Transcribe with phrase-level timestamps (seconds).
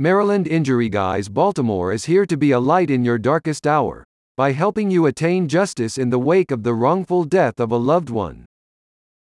[0.00, 4.04] Maryland Injury Guys Baltimore is here to be a light in your darkest hour
[4.36, 8.08] by helping you attain justice in the wake of the wrongful death of a loved
[8.08, 8.44] one.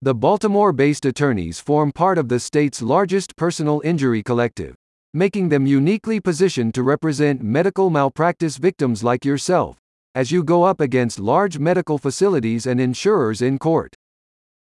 [0.01, 4.73] The Baltimore based attorneys form part of the state's largest personal injury collective,
[5.13, 9.75] making them uniquely positioned to represent medical malpractice victims like yourself
[10.15, 13.93] as you go up against large medical facilities and insurers in court.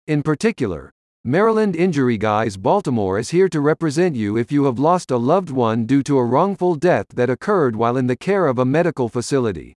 [0.07, 0.91] In particular,
[1.25, 5.49] Maryland Injury Guys Baltimore is here to represent you if you have lost a loved
[5.49, 9.07] one due to a wrongful death that occurred while in the care of a medical
[9.07, 9.73] facility.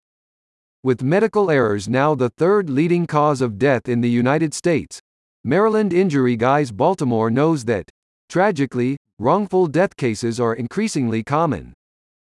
[0.82, 5.02] With medical errors now the third leading cause of death in the United States,
[5.44, 7.90] Maryland Injury Guys Baltimore knows that,
[8.30, 11.74] tragically, wrongful death cases are increasingly common.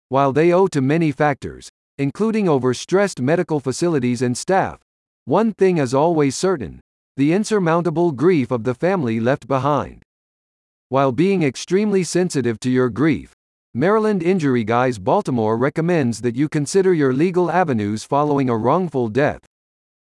[0.09, 4.81] While they owe to many factors, including overstressed medical facilities and staff,
[5.23, 6.81] one thing is always certain
[7.17, 10.03] the insurmountable grief of the family left behind.
[10.89, 13.33] While being extremely sensitive to your grief,
[13.73, 19.41] Maryland Injury Guys Baltimore recommends that you consider your legal avenues following a wrongful death.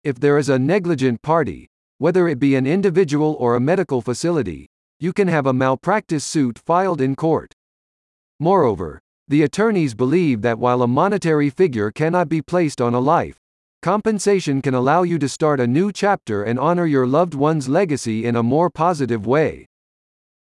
[0.06, 4.68] If there is a negligent party, whether it be an individual or a medical facility,
[4.98, 7.52] you can have a malpractice suit filed in court.
[8.40, 13.38] Moreover, the attorneys believe that while a monetary figure cannot be placed on a life,
[13.84, 18.24] Compensation can allow you to start a new chapter and honor your loved one's legacy
[18.24, 19.66] in a more positive way.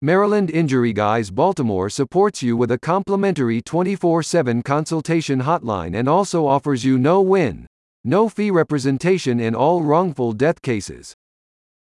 [0.00, 6.46] Maryland Injury Guys Baltimore supports you with a complimentary 24 7 consultation hotline and also
[6.46, 7.66] offers you no win,
[8.02, 11.12] no fee representation in all wrongful death cases.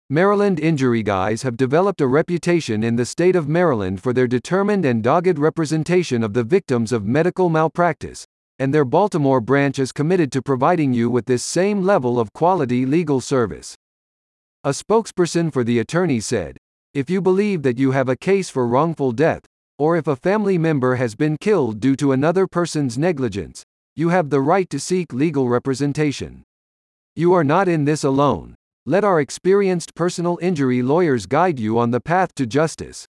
[0.09, 4.87] Maryland Injury Guys have developed a reputation in the state of Maryland for their determined
[4.87, 8.25] and dogged representation of the victims of medical malpractice
[8.59, 12.87] and their Baltimore branch is committed to providing you with this same level of quality
[12.87, 13.75] legal service.
[14.65, 16.57] A spokesperson for the attorney said,
[16.95, 19.45] If you believe that you have a case for wrongful death,
[19.79, 23.63] or if a family member has been killed due to another person's negligence,
[23.95, 26.43] you have the right to seek legal representation.
[27.15, 28.55] You are not in this alone.
[28.85, 33.05] Let our experienced personal injury lawyers guide you on the path to justice.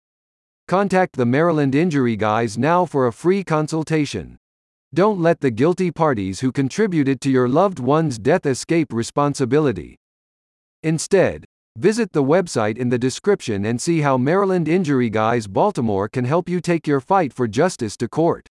[0.67, 4.37] Contact the Maryland Injury Guys now for a free consultation.
[4.95, 9.97] Don't let the guilty parties who contributed to your loved one's death escape responsibility.
[10.83, 11.43] Instead,
[11.75, 16.47] visit the website in the description and see how Maryland Injury Guys Baltimore can help
[16.47, 18.47] you take your fight for justice to court.